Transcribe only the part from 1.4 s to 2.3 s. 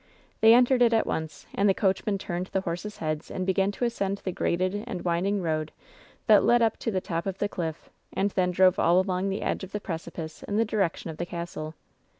and the coachman